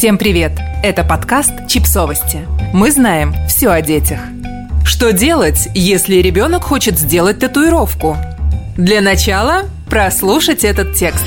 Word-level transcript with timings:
Всем 0.00 0.16
привет! 0.16 0.52
Это 0.82 1.04
подкаст 1.04 1.52
«Чипсовости». 1.68 2.48
Мы 2.72 2.90
знаем 2.90 3.34
все 3.48 3.68
о 3.68 3.82
детях. 3.82 4.20
Что 4.82 5.12
делать, 5.12 5.68
если 5.74 6.14
ребенок 6.14 6.62
хочет 6.62 6.98
сделать 6.98 7.40
татуировку? 7.40 8.16
Для 8.78 9.02
начала 9.02 9.64
прослушать 9.90 10.64
этот 10.64 10.94
текст. 10.94 11.26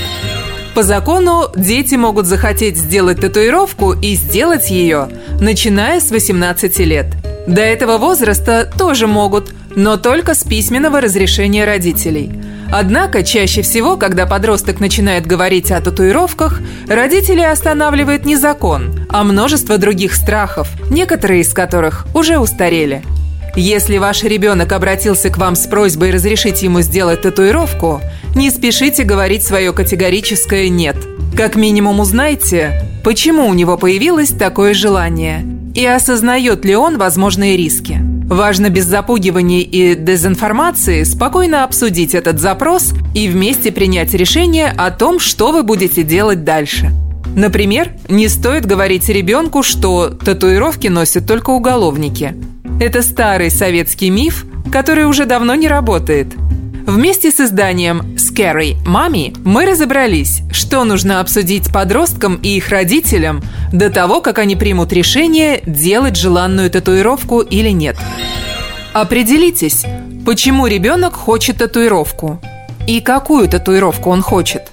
По 0.74 0.82
закону 0.82 1.52
дети 1.56 1.94
могут 1.94 2.26
захотеть 2.26 2.78
сделать 2.78 3.22
татуировку 3.22 3.94
и 3.94 4.16
сделать 4.16 4.72
ее, 4.72 5.08
начиная 5.40 6.00
с 6.00 6.10
18 6.10 6.80
лет. 6.80 7.14
До 7.46 7.62
этого 7.62 8.00
возраста 8.00 8.68
тоже 8.76 9.06
могут, 9.06 9.54
но 9.76 9.98
только 9.98 10.34
с 10.34 10.44
письменного 10.44 11.00
разрешения 11.00 11.64
родителей– 11.64 12.32
Однако, 12.76 13.22
чаще 13.22 13.62
всего, 13.62 13.98
когда 13.98 14.26
подросток 14.26 14.80
начинает 14.80 15.28
говорить 15.28 15.70
о 15.70 15.80
татуировках, 15.80 16.60
родители 16.88 17.42
останавливает 17.42 18.26
не 18.26 18.36
закон, 18.36 19.06
а 19.10 19.24
множество 19.24 19.78
других 19.78 20.16
страхов, 20.16 20.70
некоторые 20.90 21.42
из 21.42 21.54
которых 21.54 22.08
уже 22.16 22.40
устарели. 22.40 23.04
Если 23.56 24.00
ваш 24.00 24.24
ребенок 24.24 24.72
обратился 24.72 25.30
к 25.30 25.38
вам 25.38 25.56
с 25.56 25.68
просьбой 25.68 26.10
разрешить 26.10 26.64
ему 26.64 26.82
сделать 26.82 27.22
татуировку, 27.22 28.02
не 28.36 28.50
спешите 28.50 29.04
говорить 29.04 29.44
свое 29.44 29.72
категорическое 29.72 30.68
«нет». 30.70 30.96
Как 31.38 31.56
минимум 31.56 32.00
узнайте, 32.00 32.90
почему 33.04 33.46
у 33.48 33.54
него 33.54 33.78
появилось 33.78 34.30
такое 34.30 34.74
желание 34.74 35.46
и 35.76 35.86
осознает 35.86 36.66
ли 36.66 36.76
он 36.76 36.98
возможные 36.98 37.56
риски. 37.56 38.03
Важно 38.34 38.72
без 38.72 38.86
запугиваний 38.86 39.62
и 39.62 39.94
дезинформации 39.94 41.04
спокойно 41.04 41.64
обсудить 41.64 42.16
этот 42.16 42.40
запрос 42.40 42.96
и 43.14 43.28
вместе 43.28 43.72
принять 43.72 44.16
решение 44.16 44.74
о 44.76 44.90
том, 44.90 45.20
что 45.20 45.52
вы 45.52 45.62
будете 45.62 46.02
делать 46.02 46.44
дальше. 46.44 46.90
Например, 47.36 47.92
не 48.10 48.28
стоит 48.28 48.66
говорить 48.66 49.08
ребенку, 49.08 49.62
что 49.62 50.10
татуировки 50.10 50.88
носят 50.88 51.28
только 51.28 51.52
уголовники. 51.52 52.36
Это 52.82 53.04
старый 53.04 53.52
советский 53.52 54.10
миф, 54.10 54.46
который 54.72 55.06
уже 55.06 55.26
давно 55.26 55.54
не 55.54 55.68
работает– 55.68 56.34
Вместе 56.86 57.32
с 57.32 57.40
изданием 57.40 58.02
Scary 58.18 58.76
Mommy 58.86 59.34
мы 59.46 59.66
разобрались, 59.66 60.42
что 60.52 60.84
нужно 60.84 61.22
обсудить 61.22 61.72
подросткам 61.72 62.36
и 62.36 62.58
их 62.58 62.68
родителям 62.68 63.42
до 63.72 63.90
того, 63.90 64.20
как 64.20 64.38
они 64.38 64.58
примут 64.58 64.92
решение 64.92 65.64
делать 65.66 66.18
желанную 66.18 66.70
татуировку 66.70 67.40
или 67.40 67.70
нет. 67.70 67.96
Определитесь, 68.92 69.86
почему 70.26 70.68
ребенок 70.68 71.14
хочет 71.14 71.60
татуировку 71.60 72.42
и 72.86 73.00
какую 73.00 73.48
татуировку 73.48 74.10
он 74.10 74.22
хочет. 74.22 74.64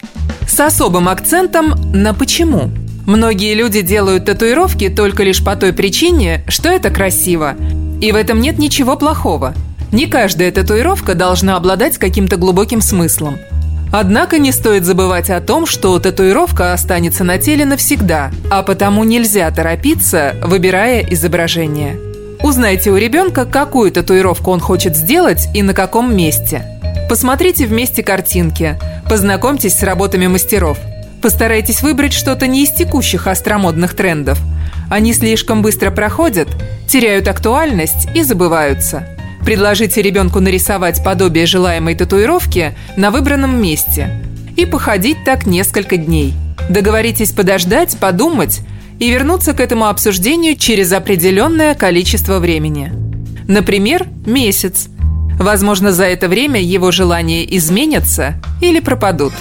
С 0.49 0.59
особым 0.59 1.09
акцентом 1.09 1.75
на 1.93 2.13
«почему». 2.13 2.73
Многие 3.07 3.55
люди 3.55 3.83
делают 3.83 4.25
татуировки 4.25 4.89
только 4.89 5.23
лишь 5.23 5.45
по 5.45 5.55
той 5.55 5.73
причине, 5.73 6.45
что 6.49 6.69
это 6.69 6.91
красиво. 6.91 7.55
И 8.01 8.11
в 8.11 8.17
этом 8.17 8.41
нет 8.41 8.59
ничего 8.59 8.97
плохого– 8.97 9.55
не 9.93 10.07
каждая 10.07 10.53
татуировка 10.53 11.15
должна 11.15 11.57
обладать 11.57 11.99
каким-то 11.99 12.37
глубоким 12.37 12.81
смыслом. 12.81 13.39
Однако 13.93 14.39
не 14.39 14.53
стоит 14.53 14.85
забывать 14.85 15.31
о 15.31 15.41
том, 15.41 15.67
что 15.67 15.99
татуировка 15.99 16.73
останется 16.73 17.25
на 17.25 17.39
теле 17.39 17.65
навсегда, 17.65 18.31
а 18.49 18.63
потому 18.63 19.03
нельзя 19.03 19.51
торопиться, 19.51 20.37
выбирая 20.45 21.05
изображение. 21.11 21.99
Узнайте 22.41 22.91
у 22.91 22.97
ребенка, 22.97 23.45
какую 23.45 23.91
татуировку 23.91 24.53
он 24.53 24.61
хочет 24.61 24.97
сделать 24.97 25.49
и 25.55 25.63
на 25.63 25.75
каком 25.75 26.17
месте. 26.17 26.65
Посмотрите 27.09 27.67
вместе 27.67 28.05
картинки, 28.05 28.79
познакомьтесь 29.09 29.77
с 29.77 29.83
работами 29.83 30.29
мастеров. 30.29 30.79
Постарайтесь 31.21 31.83
выбрать 31.83 32.13
что-то 32.13 32.47
не 32.47 32.63
из 32.63 32.71
текущих 32.71 33.27
остромодных 33.27 33.95
трендов. 33.95 34.39
Они 34.89 35.13
слишком 35.13 35.63
быстро 35.63 35.91
проходят, 35.91 36.49
теряют 36.89 37.27
актуальность 37.27 38.09
и 38.15 38.23
забываются– 38.23 39.09
Предложите 39.45 40.03
ребенку 40.03 40.41
нарисовать 40.41 41.03
подобие 41.03 41.47
желаемой 41.47 41.95
татуировки 41.95 42.77
на 42.97 43.11
выбранном 43.11 43.61
месте 43.61 44.23
и 44.57 44.67
походить 44.67 45.25
так 45.25 45.47
несколько 45.47 45.97
дней. 45.97 46.35
Договоритесь 46.69 47.33
подождать, 47.33 47.97
подумать 47.99 48.61
и 48.99 49.11
вернуться 49.11 49.55
к 49.55 49.61
этому 49.61 49.87
обсуждению 49.87 50.57
через 50.57 50.93
определенное 50.93 51.75
количество 51.75 52.39
времени. 52.39 52.93
Например, 53.49 54.07
месяц. 54.27 54.89
Возможно, 55.39 55.91
за 55.91 56.05
это 56.05 56.29
время 56.29 56.61
его 56.61 56.91
желания 56.91 57.45
изменятся 57.57 58.35
или 58.61 58.79
пропадут. 58.79 59.33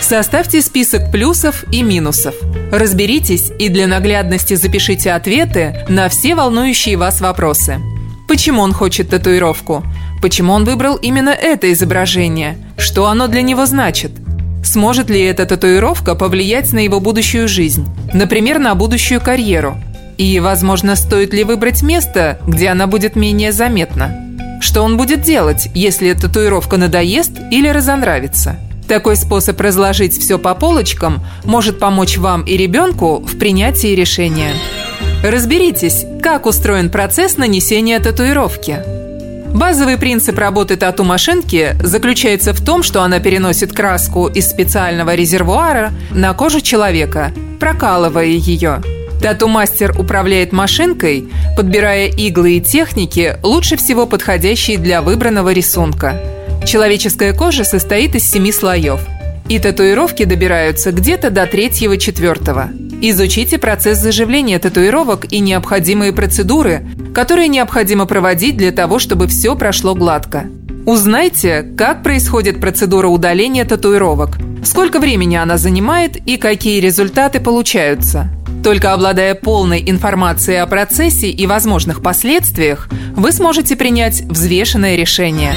Составьте 0.00 0.62
список 0.62 1.10
плюсов 1.10 1.64
и 1.72 1.82
минусов. 1.82 2.34
Разберитесь 2.70 3.50
и 3.58 3.68
для 3.68 3.88
наглядности 3.88 4.54
запишите 4.54 5.12
ответы 5.12 5.84
на 5.88 6.08
все 6.08 6.36
волнующие 6.36 6.96
вас 6.96 7.20
вопросы– 7.20 7.80
Почему 8.32 8.62
он 8.62 8.72
хочет 8.72 9.10
татуировку? 9.10 9.84
Почему 10.22 10.54
он 10.54 10.64
выбрал 10.64 10.96
именно 10.96 11.28
это 11.28 11.70
изображение? 11.70 12.56
Что 12.78 13.08
оно 13.08 13.26
для 13.26 13.42
него 13.42 13.66
значит? 13.66 14.10
Сможет 14.64 15.10
ли 15.10 15.20
эта 15.20 15.44
татуировка 15.44 16.14
повлиять 16.14 16.72
на 16.72 16.78
его 16.78 16.98
будущую 16.98 17.46
жизнь? 17.46 17.86
Например, 18.14 18.58
на 18.58 18.74
будущую 18.74 19.20
карьеру? 19.20 19.76
И, 20.16 20.40
возможно, 20.40 20.96
стоит 20.96 21.34
ли 21.34 21.44
выбрать 21.44 21.82
место, 21.82 22.38
где 22.46 22.68
она 22.68 22.86
будет 22.86 23.16
менее 23.16 23.52
заметна? 23.52 24.16
Что 24.62 24.80
он 24.80 24.96
будет 24.96 25.20
делать, 25.20 25.68
если 25.74 26.10
татуировка 26.14 26.78
надоест 26.78 27.32
или 27.50 27.68
разонравится? 27.68 28.56
Такой 28.88 29.16
способ 29.16 29.60
разложить 29.60 30.18
все 30.18 30.38
по 30.38 30.54
полочкам 30.54 31.22
может 31.44 31.78
помочь 31.78 32.16
вам 32.16 32.44
и 32.44 32.56
ребенку 32.56 33.18
в 33.18 33.38
принятии 33.38 33.94
решения. 33.94 34.54
Разберитесь, 35.22 36.04
как 36.20 36.46
устроен 36.46 36.90
процесс 36.90 37.36
нанесения 37.36 38.00
татуировки. 38.00 38.80
Базовый 39.54 39.96
принцип 39.96 40.36
работы 40.36 40.76
тату-машинки 40.76 41.76
заключается 41.80 42.52
в 42.52 42.60
том, 42.60 42.82
что 42.82 43.02
она 43.02 43.20
переносит 43.20 43.72
краску 43.72 44.26
из 44.26 44.48
специального 44.48 45.14
резервуара 45.14 45.92
на 46.10 46.34
кожу 46.34 46.60
человека, 46.60 47.30
прокалывая 47.60 48.24
ее. 48.26 48.82
Тату-мастер 49.20 49.94
управляет 49.96 50.50
машинкой, 50.50 51.28
подбирая 51.56 52.08
иглы 52.08 52.56
и 52.56 52.60
техники, 52.60 53.36
лучше 53.44 53.76
всего 53.76 54.06
подходящие 54.06 54.78
для 54.78 55.02
выбранного 55.02 55.52
рисунка. 55.52 56.20
Человеческая 56.66 57.32
кожа 57.32 57.62
состоит 57.62 58.16
из 58.16 58.28
семи 58.28 58.50
слоев, 58.50 59.00
и 59.48 59.60
татуировки 59.60 60.24
добираются 60.24 60.90
где-то 60.90 61.30
до 61.30 61.46
третьего-четвертого. 61.46 62.70
Изучите 63.04 63.58
процесс 63.58 63.98
заживления 63.98 64.60
татуировок 64.60 65.32
и 65.32 65.40
необходимые 65.40 66.12
процедуры, 66.12 66.86
которые 67.12 67.48
необходимо 67.48 68.06
проводить 68.06 68.56
для 68.56 68.70
того, 68.70 69.00
чтобы 69.00 69.26
все 69.26 69.56
прошло 69.56 69.96
гладко. 69.96 70.44
Узнайте, 70.86 71.64
как 71.76 72.04
происходит 72.04 72.60
процедура 72.60 73.08
удаления 73.08 73.64
татуировок, 73.64 74.38
сколько 74.64 75.00
времени 75.00 75.34
она 75.34 75.58
занимает 75.58 76.16
и 76.16 76.36
какие 76.36 76.78
результаты 76.78 77.40
получаются. 77.40 78.28
Только 78.62 78.92
обладая 78.92 79.34
полной 79.34 79.82
информацией 79.84 80.58
о 80.58 80.66
процессе 80.68 81.28
и 81.28 81.44
возможных 81.44 82.04
последствиях, 82.04 82.88
вы 83.16 83.32
сможете 83.32 83.74
принять 83.74 84.20
взвешенное 84.20 84.94
решение. 84.94 85.54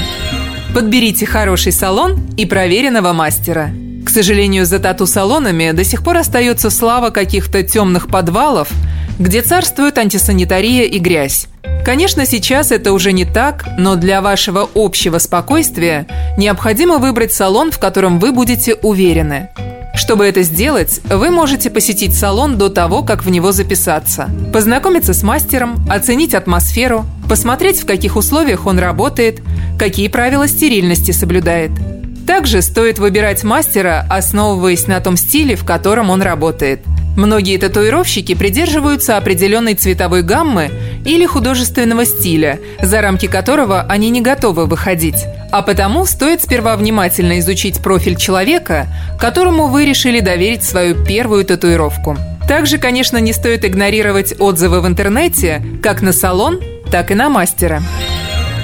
Подберите 0.74 1.26
хороший 1.26 1.70
салон 1.70 2.18
и 2.36 2.44
проверенного 2.44 3.12
мастера– 3.12 3.70
сожалению, 4.16 4.64
за 4.64 4.78
тату-салонами 4.78 5.72
до 5.72 5.84
сих 5.84 6.02
пор 6.02 6.16
остается 6.16 6.70
слава 6.70 7.10
каких-то 7.10 7.62
темных 7.62 8.08
подвалов, 8.08 8.70
где 9.18 9.42
царствует 9.42 9.98
антисанитария 9.98 10.84
и 10.84 10.98
грязь. 10.98 11.48
Конечно, 11.84 12.24
сейчас 12.24 12.72
это 12.72 12.94
уже 12.94 13.12
не 13.12 13.26
так, 13.26 13.66
но 13.76 13.94
для 13.94 14.22
вашего 14.22 14.70
общего 14.74 15.18
спокойствия 15.18 16.06
необходимо 16.38 16.96
выбрать 16.96 17.34
салон, 17.34 17.70
в 17.70 17.78
котором 17.78 18.18
вы 18.18 18.32
будете 18.32 18.74
уверены. 18.76 19.50
Чтобы 19.94 20.24
это 20.24 20.40
сделать, 20.40 21.02
вы 21.04 21.30
можете 21.30 21.68
посетить 21.68 22.16
салон 22.16 22.56
до 22.56 22.70
того, 22.70 23.02
как 23.02 23.22
в 23.22 23.28
него 23.28 23.52
записаться, 23.52 24.30
познакомиться 24.50 25.12
с 25.12 25.22
мастером, 25.22 25.76
оценить 25.90 26.32
атмосферу, 26.32 27.04
посмотреть, 27.28 27.82
в 27.82 27.86
каких 27.86 28.16
условиях 28.16 28.64
он 28.64 28.78
работает, 28.78 29.42
какие 29.78 30.08
правила 30.08 30.48
стерильности 30.48 31.10
соблюдает– 31.10 31.72
также 32.26 32.60
стоит 32.60 32.98
выбирать 32.98 33.44
мастера, 33.44 34.04
основываясь 34.10 34.86
на 34.88 35.00
том 35.00 35.16
стиле, 35.16 35.54
в 35.54 35.64
котором 35.64 36.10
он 36.10 36.22
работает. 36.22 36.80
Многие 37.16 37.56
татуировщики 37.56 38.34
придерживаются 38.34 39.16
определенной 39.16 39.74
цветовой 39.74 40.22
гаммы 40.22 40.70
или 41.04 41.24
художественного 41.24 42.04
стиля, 42.04 42.58
за 42.82 43.00
рамки 43.00 43.26
которого 43.26 43.82
они 43.88 44.10
не 44.10 44.20
готовы 44.20 44.66
выходить. 44.66 45.24
А 45.50 45.62
потому 45.62 46.04
стоит 46.04 46.42
сперва 46.42 46.76
внимательно 46.76 47.38
изучить 47.38 47.80
профиль 47.80 48.16
человека, 48.16 48.88
которому 49.18 49.68
вы 49.68 49.86
решили 49.86 50.20
доверить 50.20 50.64
свою 50.64 51.02
первую 51.06 51.44
татуировку. 51.44 52.18
Также, 52.46 52.76
конечно, 52.78 53.16
не 53.16 53.32
стоит 53.32 53.64
игнорировать 53.64 54.34
отзывы 54.38 54.80
в 54.80 54.86
интернете 54.86 55.64
как 55.82 56.02
на 56.02 56.12
салон, 56.12 56.60
так 56.90 57.10
и 57.10 57.14
на 57.14 57.30
мастера. 57.30 57.82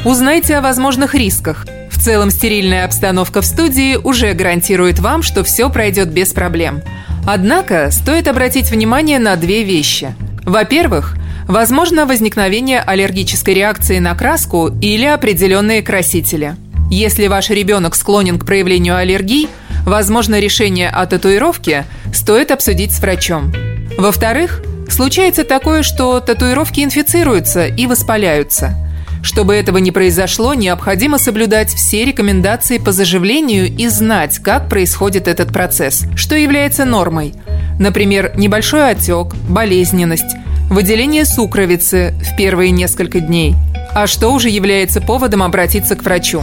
Узнайте 0.05 0.56
о 0.56 0.61
возможных 0.61 1.15
рисках– 1.15 1.67
целом 2.03 2.31
стерильная 2.31 2.85
обстановка 2.85 3.43
в 3.43 3.47
студии 3.47 3.97
уже 3.97 4.33
гарантирует 4.33 4.99
вам, 4.99 5.23
что 5.23 5.45
все 5.45 5.71
пройдет 5.71 6.09
без 6.09 6.33
проблем. 6.33 6.83
Однако 7.27 7.91
стоит 7.93 8.27
обратить 8.27 8.71
внимание 8.71 9.21
на 9.21 9.37
две 9.37 9.63
вещи. 9.63 10.15
Во-первых, 10.45 11.17
возможно 11.47 12.05
возникновение 12.05 12.81
аллергической 12.81 13.55
реакции 13.55 14.01
на 14.01 14.17
краску 14.17 14.69
или 14.81 15.05
определенные 15.05 15.83
красители. 15.83 16.57
Если 16.91 17.29
ваш 17.29 17.51
ребенок 17.51 17.95
склонен 17.95 18.39
к 18.39 18.45
проявлению 18.45 18.97
аллергии, 18.97 19.49
возможно 19.87 20.41
решение 20.41 20.91
о 20.91 21.07
татуировке 21.07 21.85
стоит 22.13 22.51
обсудить 22.51 22.93
с 22.93 23.01
врачом. 23.01 23.53
Во-вторых, 23.97 24.63
случается 24.91 25.45
такое, 25.45 25.85
что 25.85 26.19
татуировки 26.19 26.81
инфицируются 26.81 27.67
и 27.67 27.87
воспаляются. 27.87 28.75
Чтобы 29.23 29.55
этого 29.55 29.79
не 29.79 29.93
произошло, 29.93 30.53
необходимо 30.53 31.17
соблюдать 31.17 31.73
все 31.73 32.05
рекомендации 32.05 32.79
по 32.79 32.91
заживлению 32.91 33.67
и 33.67 33.87
знать, 33.87 34.39
как 34.39 34.69
происходит 34.69 35.29
этот 35.29 35.53
процесс, 35.53 36.05
что 36.17 36.35
является 36.35 36.85
нормой. 36.85 37.33
Например, 37.79 38.33
небольшой 38.37 38.91
отек, 38.91 39.35
болезненность, 39.49 40.37
выделение 40.69 41.25
сукровицы 41.25 42.15
в 42.21 42.37
первые 42.37 42.73
несколько 42.73 43.21
дней. 43.21 43.55
А 43.95 44.07
что 44.07 44.31
уже 44.31 44.49
является 44.49 45.01
поводом 45.01 45.43
обратиться 45.43 45.95
к 45.95 46.03
врачу? 46.03 46.43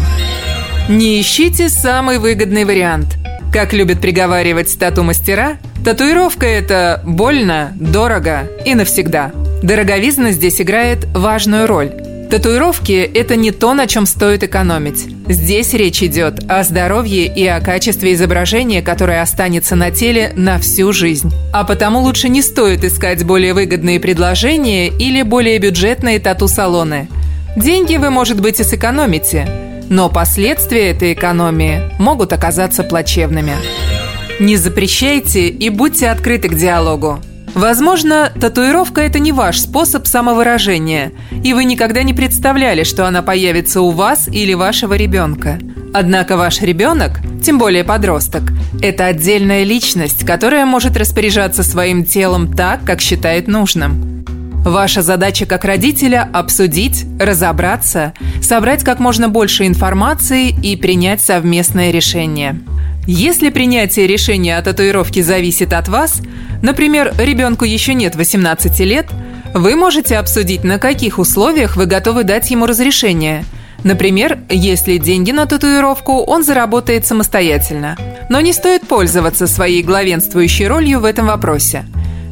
Не 0.88 1.20
ищите 1.20 1.70
самый 1.70 2.18
выгодный 2.18 2.64
вариант. 2.64 3.18
Как 3.52 3.74
любят 3.74 4.00
приговаривать 4.00 4.78
тату-мастера, 4.80 5.58
татуировка– 5.84 6.46
это 6.48 7.02
больно, 7.04 7.74
дорого 7.76 8.48
и 8.66 8.74
навсегда. 8.74 9.32
Дороговизна 9.64 10.32
здесь 10.32 10.62
играет 10.62 11.06
важную 11.14 11.68
роль. 11.68 11.92
Татуировки– 12.30 13.10
это 13.16 13.36
не 13.36 13.50
то, 13.50 13.74
на 13.74 13.88
чем 13.88 14.06
стоит 14.06 14.44
экономить. 14.44 15.08
Здесь 15.28 15.74
речь 15.74 16.04
идет 16.04 16.44
о 16.48 16.64
здоровье 16.64 17.26
и 17.26 17.48
о 17.48 17.60
качестве 17.60 18.14
изображения, 18.14 18.84
которое 18.84 19.24
останется 19.24 19.76
на 19.76 19.90
теле 19.90 20.32
на 20.36 20.60
всю 20.60 20.94
жизнь. 20.94 21.34
А 21.52 21.64
потому 21.64 22.02
лучше 22.02 22.30
не 22.30 22.44
стоит 22.44 22.84
искать 22.84 23.24
более 23.24 23.56
выгодные 23.56 24.00
предложения 24.00 24.90
или 24.90 25.24
более 25.24 25.58
бюджетные 25.58 26.20
тату-салоны. 26.20 27.08
Деньги 27.56 27.98
вы, 27.98 28.12
может 28.12 28.40
быть, 28.40 28.60
и 28.60 28.64
сэкономите, 28.64 29.50
но 29.90 30.08
последствия 30.08 30.92
этой 30.92 31.14
экономии 31.14 31.82
могут 31.98 32.32
оказаться 32.32 32.84
плачевными. 32.84 33.54
Не 34.40 34.56
запрещайте 34.56 35.48
и 35.50 35.70
будьте 35.70 36.10
открыты 36.10 36.50
к 36.50 36.54
диалогу. 36.54 37.20
Возможно, 37.60 38.32
татуировка– 38.40 39.02
это 39.06 39.20
не 39.20 39.34
ваш 39.34 39.60
способ 39.60 40.08
самовыражения, 40.08 41.12
и 41.44 41.54
вы 41.54 41.66
никогда 41.66 42.04
не 42.04 42.14
представляли, 42.14 42.86
что 42.86 43.06
она 43.06 43.22
появится 43.22 43.82
у 43.82 43.90
вас 43.90 44.30
или 44.30 44.54
вашего 44.54 44.94
ребенка. 44.94 45.60
Однако 45.94 46.38
ваш 46.38 46.62
ребенок, 46.62 47.20
тем 47.44 47.58
более 47.60 47.84
подросток, 47.84 48.44
это 48.82 49.08
отдельная 49.08 49.64
личность, 49.64 50.26
которая 50.26 50.66
может 50.66 50.96
распоряжаться 50.96 51.64
своим 51.64 52.06
телом 52.06 52.54
так, 52.54 52.86
как 52.86 53.02
считает 53.02 53.50
нужным. 53.50 54.24
Ваша 54.64 55.02
задача 55.02 55.46
как 55.46 55.66
родителя– 55.66 56.30
обсудить, 56.34 57.06
разобраться, 57.20 58.14
собрать 58.42 58.86
как 58.86 59.00
можно 59.00 59.28
больше 59.28 59.68
информации 59.68 60.48
и 60.48 60.78
принять 60.78 61.20
совместное 61.20 61.92
решение. 61.92 62.62
Если 63.06 63.50
принятие 63.50 64.08
решения 64.08 64.58
о 64.58 64.62
татуировке 64.62 65.24
зависит 65.24 65.74
от 65.74 65.88
вас, 65.88 66.22
например, 66.62 67.14
ребенку 67.18 67.66
еще 67.66 67.94
нет 67.94 68.16
18 68.16 68.80
лет, 68.82 69.08
вы 69.54 69.76
можете 69.76 70.18
обсудить, 70.18 70.64
на 70.64 70.78
каких 70.80 71.20
условиях 71.20 71.76
вы 71.76 71.86
готовы 71.86 72.24
дать 72.24 72.50
ему 72.52 72.66
разрешение. 72.66 73.46
Например, 73.84 74.40
если 74.50 74.98
деньги 74.98 75.32
на 75.32 75.46
татуировку 75.46 76.24
он 76.24 76.44
заработает 76.44 77.06
самостоятельно. 77.06 77.98
Но 78.30 78.42
не 78.42 78.54
стоит 78.54 78.88
пользоваться 78.88 79.48
своей 79.48 79.82
главенствующей 79.82 80.68
ролью 80.68 81.00
в 81.00 81.06
этом 81.06 81.28
вопросе. 81.28 81.86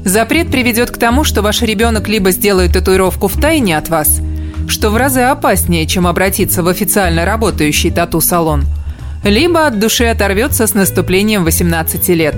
Запрет 0.04 0.52
приведет 0.52 0.92
к 0.92 0.98
тому, 0.98 1.24
что 1.24 1.42
ваш 1.42 1.62
ребенок 1.62 2.08
либо 2.08 2.32
сделает 2.32 2.74
татуировку 2.74 3.28
в 3.28 3.40
тайне 3.40 3.78
от 3.78 3.90
вас, 3.90 4.20
что 4.68 4.90
в 4.90 4.98
разы 4.98 5.22
опаснее, 5.22 5.88
чем 5.88 6.06
обратиться 6.06 6.64
в 6.64 6.68
официально 6.68 7.26
работающий 7.26 7.92
тату-салон– 7.92 8.64
либо 9.24 9.68
от 9.68 9.80
души 9.80 10.06
оторвется 10.06 10.68
с 10.68 10.74
наступлением 10.74 11.44
18 11.44 12.08
лет. 12.10 12.36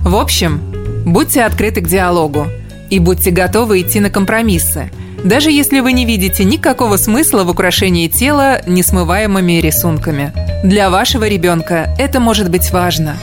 В 0.00 0.16
общем, 0.16 0.60
будьте 1.04 1.42
открыты 1.44 1.80
к 1.80 1.88
диалогу 1.88 2.46
и 2.90 2.98
будьте 2.98 3.30
готовы 3.30 3.80
идти 3.80 4.00
на 4.00 4.10
компромиссы, 4.10 4.90
даже 5.24 5.50
если 5.50 5.80
вы 5.80 5.92
не 5.92 6.04
видите 6.04 6.44
никакого 6.44 6.96
смысла 6.96 7.44
в 7.44 7.50
украшении 7.50 8.08
тела 8.08 8.60
несмываемыми 8.66 9.60
рисунками. 9.60 10.32
Для 10.64 10.90
вашего 10.90 11.28
ребенка 11.28 11.94
это 11.98 12.20
может 12.20 12.50
быть 12.50 12.70
важно. 12.70 13.16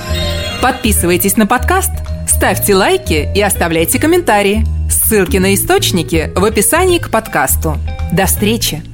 Подписывайтесь 0.62 1.38
на 1.38 1.46
подкаст, 1.46 1.92
ставьте 2.28 2.76
лайки 2.76 3.30
и 3.36 3.42
оставляйте 3.42 4.00
комментарии. 4.00 4.66
Ссылки 4.90 5.38
на 5.38 5.54
источники 5.54 6.32
в 6.36 6.44
описании 6.44 7.00
к 7.00 7.10
подкасту. 7.10 7.78
До 8.12 8.26
встречи! 8.26 8.89